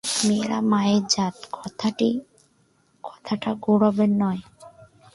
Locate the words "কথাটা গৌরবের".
3.03-4.11